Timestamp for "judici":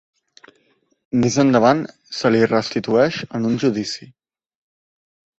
3.65-4.09